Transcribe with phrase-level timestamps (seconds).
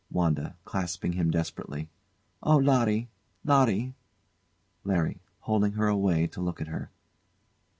[0.09, 0.55] WANDA.
[0.65, 1.87] [Clasping him desperately]
[2.41, 3.11] Oh, Larry!
[3.45, 3.93] Larry!
[4.83, 5.21] LARRY.
[5.41, 6.89] [Holding her away to look at her.